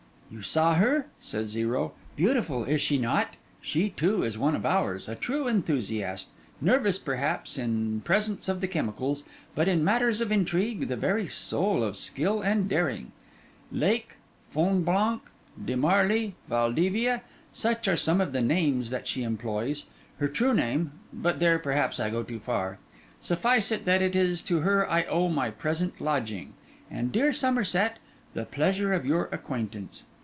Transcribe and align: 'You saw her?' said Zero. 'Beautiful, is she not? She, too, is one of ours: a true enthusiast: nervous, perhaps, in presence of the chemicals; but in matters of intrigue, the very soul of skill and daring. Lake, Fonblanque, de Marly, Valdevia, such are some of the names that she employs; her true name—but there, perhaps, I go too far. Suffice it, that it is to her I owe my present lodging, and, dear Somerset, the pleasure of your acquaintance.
'You 0.33 0.41
saw 0.41 0.75
her?' 0.75 1.07
said 1.19 1.47
Zero. 1.49 1.91
'Beautiful, 2.15 2.63
is 2.63 2.79
she 2.81 2.97
not? 2.97 3.33
She, 3.59 3.89
too, 3.89 4.23
is 4.23 4.37
one 4.37 4.55
of 4.55 4.65
ours: 4.65 5.09
a 5.09 5.13
true 5.15 5.45
enthusiast: 5.49 6.29
nervous, 6.61 6.97
perhaps, 6.97 7.57
in 7.57 7.99
presence 8.05 8.47
of 8.47 8.61
the 8.61 8.67
chemicals; 8.69 9.25
but 9.55 9.67
in 9.67 9.83
matters 9.83 10.21
of 10.21 10.31
intrigue, 10.31 10.87
the 10.87 10.95
very 10.95 11.27
soul 11.27 11.83
of 11.83 11.97
skill 11.97 12.39
and 12.41 12.69
daring. 12.69 13.11
Lake, 13.73 14.15
Fonblanque, 14.49 15.29
de 15.65 15.75
Marly, 15.75 16.35
Valdevia, 16.49 17.23
such 17.51 17.89
are 17.89 17.97
some 17.97 18.21
of 18.21 18.31
the 18.31 18.41
names 18.41 18.89
that 18.89 19.07
she 19.07 19.23
employs; 19.23 19.83
her 20.19 20.29
true 20.29 20.53
name—but 20.53 21.41
there, 21.41 21.59
perhaps, 21.59 21.99
I 21.99 22.09
go 22.09 22.23
too 22.23 22.39
far. 22.39 22.77
Suffice 23.19 23.69
it, 23.69 23.83
that 23.83 24.01
it 24.01 24.15
is 24.15 24.41
to 24.43 24.61
her 24.61 24.89
I 24.89 25.03
owe 25.03 25.27
my 25.27 25.49
present 25.49 25.99
lodging, 25.99 26.53
and, 26.89 27.11
dear 27.11 27.33
Somerset, 27.33 27.99
the 28.33 28.45
pleasure 28.45 28.93
of 28.93 29.05
your 29.05 29.25
acquaintance. 29.33 30.05